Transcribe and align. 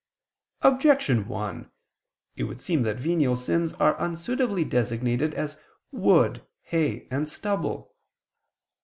Objection 0.63 1.27
1: 1.27 1.69
It 2.35 2.45
would 2.45 2.59
seem 2.59 2.81
that 2.81 2.97
venial 2.97 3.35
sins 3.35 3.73
are 3.73 3.95
unsuitably 4.01 4.63
designated 4.63 5.35
as 5.35 5.59
"wood, 5.91 6.41
hay, 6.63 7.07
and 7.11 7.29
stubble." 7.29 7.93